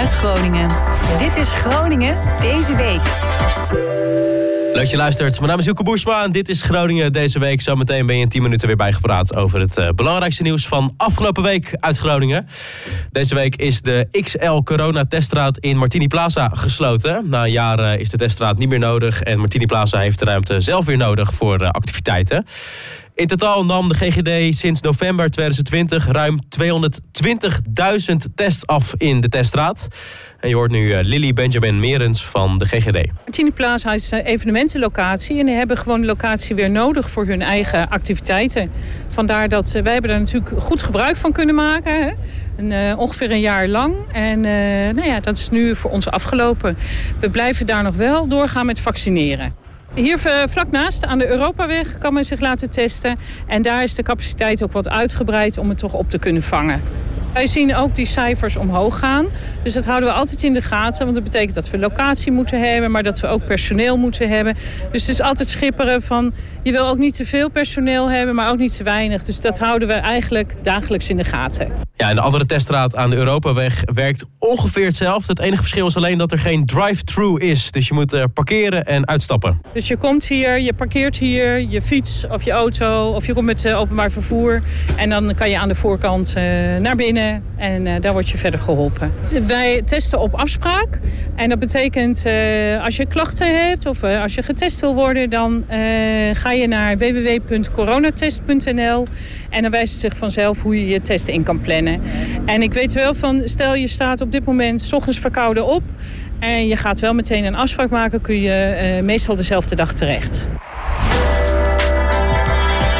[0.00, 0.70] uit Groningen.
[1.18, 3.00] Dit is Groningen deze week.
[4.74, 5.36] Leuk je luistert.
[5.36, 7.60] Mijn naam is Hilke Boersma en dit is Groningen deze week.
[7.60, 11.42] Zometeen ben je in 10 minuten weer bijgepraat over het uh, belangrijkste nieuws van afgelopen
[11.42, 12.46] week uit Groningen.
[13.10, 17.28] Deze week is de XL Corona Teststraat in Martini Plaza gesloten.
[17.28, 20.24] Na een jaar uh, is de teststraat niet meer nodig en Martini Plaza heeft de
[20.24, 22.44] ruimte zelf weer nodig voor uh, activiteiten.
[23.20, 29.88] In totaal nam de GGD sinds november 2020 ruim 220.000 tests af in de teststraat.
[30.38, 33.10] En je hoort nu uh, Lily Benjamin Merens van de GGD.
[33.24, 37.42] Martini Plaza is een evenementenlocatie en die hebben gewoon de locatie weer nodig voor hun
[37.42, 38.70] eigen activiteiten.
[39.08, 42.16] Vandaar dat uh, wij hebben daar natuurlijk goed gebruik van kunnen maken.
[42.58, 43.94] Uh, ongeveer een jaar lang.
[44.12, 44.40] En
[44.94, 46.76] nou ja, dat is nu voor ons afgelopen.
[47.18, 49.59] We blijven daar nog wel doorgaan met vaccineren.
[49.94, 50.18] Hier
[50.48, 53.18] vlak naast, aan de Europaweg, kan men zich laten testen.
[53.46, 56.82] En daar is de capaciteit ook wat uitgebreid om het toch op te kunnen vangen.
[57.32, 59.26] Wij zien ook die cijfers omhoog gaan.
[59.62, 61.02] Dus dat houden we altijd in de gaten.
[61.04, 64.56] Want dat betekent dat we locatie moeten hebben, maar dat we ook personeel moeten hebben.
[64.92, 66.32] Dus het is altijd schipperen van...
[66.62, 69.24] je wil ook niet te veel personeel hebben, maar ook niet te weinig.
[69.24, 71.72] Dus dat houden we eigenlijk dagelijks in de gaten.
[71.94, 75.32] Ja, en de andere teststraat aan de Europaweg werkt ongeveer hetzelfde.
[75.32, 77.70] Het enige verschil is alleen dat er geen drive-thru is.
[77.70, 79.60] Dus je moet uh, parkeren en uitstappen.
[79.72, 83.10] Dus je komt hier, je parkeert hier, je fiets of je auto...
[83.10, 84.62] of je komt met uh, openbaar vervoer.
[84.96, 86.42] En dan kan je aan de voorkant uh,
[86.76, 87.19] naar binnen
[87.56, 89.12] en uh, daar word je verder geholpen.
[89.46, 90.98] Wij testen op afspraak.
[91.34, 95.30] En dat betekent uh, als je klachten hebt of uh, als je getest wil worden...
[95.30, 95.64] dan
[96.32, 99.06] ga je naar www.coronatest.nl
[99.50, 102.00] en dan wijst het zich vanzelf hoe je je testen in kan plannen.
[102.46, 104.92] En ik weet wel van, stel je staat op dit moment...
[104.92, 105.82] ochtends verkouden op
[106.38, 108.20] en je gaat wel meteen een afspraak maken...
[108.20, 110.46] kun je meestal dezelfde dag terecht.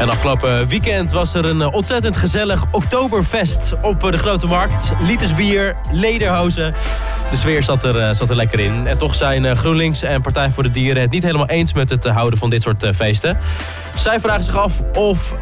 [0.00, 4.92] En afgelopen weekend was er een ontzettend gezellig Oktoberfest op de Grote Markt.
[5.00, 6.74] Liters bier, lederhozen.
[7.30, 8.86] De sfeer zat er, zat er lekker in.
[8.86, 12.04] En toch zijn GroenLinks en Partij voor de Dieren het niet helemaal eens met het
[12.04, 13.38] houden van dit soort feesten.
[13.94, 15.34] Zij vragen zich af of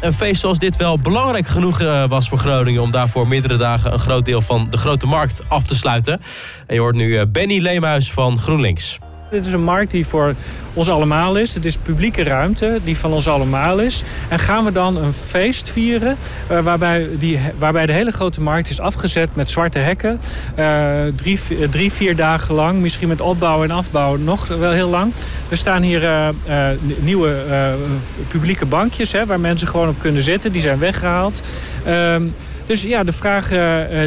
[0.00, 2.82] een feest zoals dit wel belangrijk genoeg was voor Groningen...
[2.82, 6.20] om daarvoor meerdere dagen een groot deel van de Grote Markt af te sluiten.
[6.66, 8.98] En je hoort nu Benny Leemhuis van GroenLinks.
[9.30, 10.34] Dit is een markt die voor
[10.74, 11.54] ons allemaal is.
[11.54, 14.02] Het is publieke ruimte die van ons allemaal is.
[14.28, 16.16] En gaan we dan een feest vieren
[16.50, 20.20] uh, waarbij, die, waarbij de hele grote markt is afgezet met zwarte hekken.
[20.58, 21.38] Uh, drie,
[21.70, 25.12] drie, vier dagen lang, misschien met opbouw en afbouw nog wel heel lang.
[25.48, 26.32] Er staan hier
[26.98, 27.34] nieuwe
[28.28, 30.52] publieke bankjes hè, waar mensen gewoon op kunnen zitten.
[30.52, 31.42] Die zijn weggehaald.
[32.66, 33.48] Dus ja, de vraag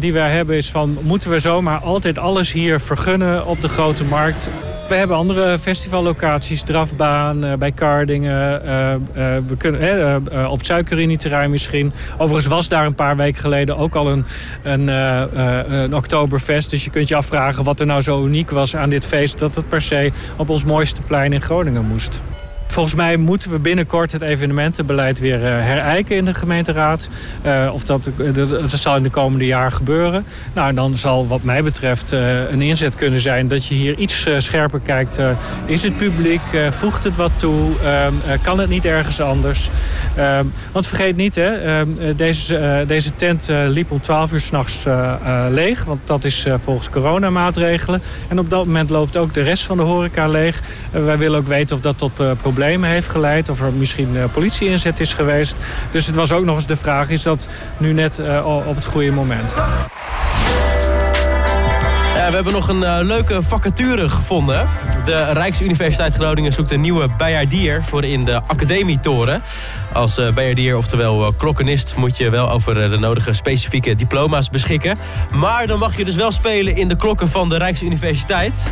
[0.00, 0.98] die wij hebben is van...
[1.02, 4.50] moeten we zomaar altijd alles hier vergunnen op de grote markt?
[4.88, 8.62] We hebben andere festivallocaties, Drafbaan, uh, bij Kardingen.
[8.64, 8.68] Uh,
[9.46, 10.66] we kunnen, op het
[11.50, 11.92] misschien.
[12.18, 14.24] Overigens was daar een paar weken geleden ook al een,
[14.62, 14.88] een,
[15.72, 16.70] een Oktoberfest.
[16.70, 19.38] Dus je kunt je afvragen wat er nou zo uniek was aan dit feest...
[19.38, 22.22] dat het per se op ons mooiste plein in Groningen moest.
[22.74, 27.08] Volgens mij moeten we binnenkort het evenementenbeleid weer uh, herijken in de gemeenteraad.
[27.46, 30.24] Uh, of dat, dat, dat, zal in de komende jaren gebeuren.
[30.54, 34.80] Nou, dan zal wat mij betreft een inzet kunnen zijn dat je hier iets scherper
[34.80, 35.20] kijkt.
[35.66, 36.40] is het publiek?
[36.70, 37.70] voegt het wat toe?
[38.42, 39.70] kan het niet ergens anders?
[40.72, 41.84] want vergeet niet, hè,
[42.16, 44.84] deze, deze tent liep om 12 uur s'nachts
[45.50, 45.84] leeg.
[45.84, 48.02] Want dat is volgens coronamaatregelen.
[48.28, 50.60] En op dat moment loopt ook de rest van de horeca leeg.
[50.90, 53.48] wij willen ook weten of dat tot problemen heeft geleid.
[53.48, 55.56] Of er misschien uh, politie-inzet is geweest.
[55.90, 58.84] Dus het was ook nog eens de vraag, is dat nu net uh, op het
[58.84, 59.54] goede moment?
[62.34, 64.68] We hebben nog een uh, leuke vacature gevonden.
[65.04, 69.42] De Rijksuniversiteit Groningen zoekt een nieuwe bijaardier voor in de academietoren.
[69.94, 74.96] Als uh, bijaardier, oftewel uh, klokkenist, moet je wel over de nodige specifieke diploma's beschikken.
[75.32, 78.70] Maar dan mag je dus wel spelen in de klokken van de Rijksuniversiteit.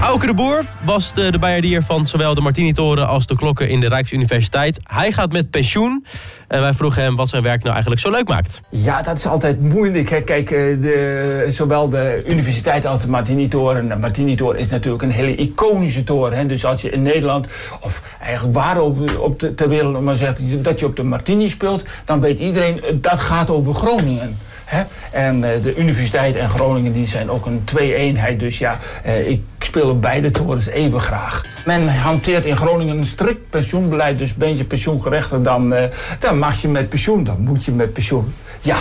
[0.00, 3.80] Auke de Boer was de, de bijaardier van zowel de Martini-toren als de klokken in
[3.80, 4.80] de Rijksuniversiteit.
[4.82, 6.04] Hij gaat met pensioen.
[6.48, 8.60] En wij vroegen hem wat zijn werk nou eigenlijk zo leuk maakt.
[8.68, 10.10] Ja, dat is altijd moeilijk.
[10.10, 10.20] Hè.
[10.20, 13.88] Kijk, de, zowel de universiteit als de Martini-toren.
[13.88, 16.38] De Martini-toren is natuurlijk een hele iconische toren.
[16.38, 16.46] Hè.
[16.46, 17.48] Dus als je in Nederland,
[17.80, 21.48] of eigenlijk waar op, op de, ter wereld maar zegt dat je op de Martini
[21.48, 24.36] speelt, dan weet iedereen dat gaat over Groningen.
[24.64, 24.82] Hè?
[25.12, 28.40] En uh, de universiteit en Groningen die zijn ook een twee-eenheid.
[28.40, 31.44] Dus ja, uh, ik speel op beide torens even graag.
[31.64, 34.18] Men hanteert in Groningen een strikt pensioenbeleid.
[34.18, 37.24] Dus ben je pensioengerechtig, dan, uh, mag je met pensioen.
[37.24, 38.34] Dan moet je met pensioen.
[38.60, 38.76] Ja.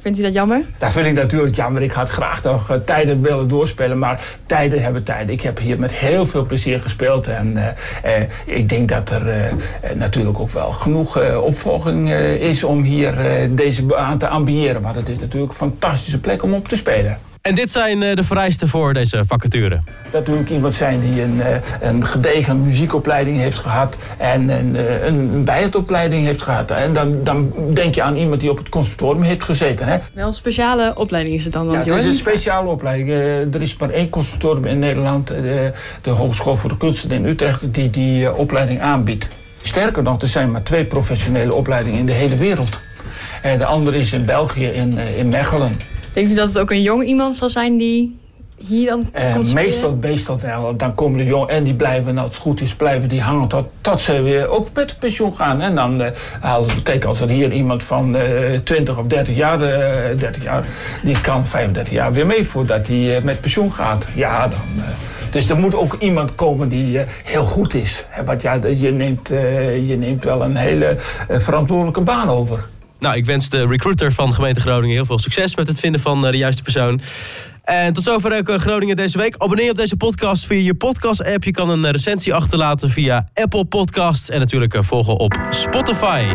[0.00, 0.64] Vindt u dat jammer?
[0.78, 1.82] Dat vind ik natuurlijk jammer.
[1.82, 3.98] Ik had graag nog uh, tijden willen doorspelen.
[3.98, 5.34] Maar tijden hebben tijden.
[5.34, 7.26] Ik heb hier met heel veel plezier gespeeld.
[7.26, 7.64] En uh,
[8.18, 9.52] uh, ik denk dat er
[9.94, 13.14] natuurlijk ook wel genoeg opvolging is om hier
[13.50, 14.82] deze aan te ambiëren.
[14.82, 17.33] Maar het is natuurlijk een fantastische plek om op te spelen.
[17.44, 19.80] En dit zijn eh, de vereisten voor deze vacature.
[20.10, 25.06] Dat moet iemand zijn die een, eh, een gedegen muziekopleiding heeft gehad en een, eh,
[25.06, 26.70] een bijhetopleiding heeft gehad.
[26.70, 29.86] En dan, dan denk je aan iemand die op het conservatorium heeft gezeten.
[29.86, 29.96] Hè?
[30.12, 31.70] Wel een speciale opleiding is het dan?
[31.70, 33.08] Ja, het is een speciale opleiding.
[33.54, 37.74] er is maar één conservatorium in Nederland, de, de Hogeschool voor de Kunsten in Utrecht,
[37.74, 39.28] die die opleiding aanbiedt.
[39.60, 42.80] Sterker nog, er zijn maar twee professionele opleidingen in de hele wereld.
[43.42, 45.93] En de andere is in België, in, in Mechelen.
[46.14, 48.18] Denkt u dat het ook een jong iemand zal zijn die
[48.56, 50.76] hier dan uh, meestal, meestal wel.
[50.76, 53.66] Dan komen de jong en die blijven, als het goed is, blijven die hangen tot,
[53.80, 55.60] tot ze weer ook met pensioen gaan.
[55.60, 56.08] En dan, uh,
[56.82, 58.22] kijk, als er hier iemand van uh,
[58.64, 60.64] 20 of 30 jaar, 30 jaar,
[61.02, 64.06] die kan 35 jaar weer mee voordat hij met pensioen gaat.
[64.14, 64.84] Ja, dan.
[65.30, 68.04] dus er moet ook iemand komen die heel goed is.
[68.24, 69.28] Want ja, je neemt,
[69.86, 70.94] je neemt wel een hele
[71.28, 72.64] verantwoordelijke baan over.
[73.04, 76.24] Nou, ik wens de recruiter van gemeente Groningen heel veel succes met het vinden van
[76.24, 77.00] eh, de juiste persoon.
[77.64, 79.34] En tot zover ook eh, Groningen deze week.
[79.38, 81.44] Abonneer op deze podcast via je podcast-app.
[81.44, 84.30] Je kan een eh, recensie achterlaten via Apple Podcasts.
[84.30, 86.34] En natuurlijk volgen op Spotify.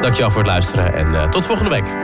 [0.00, 2.03] Dankjewel voor het luisteren en tot volgende week.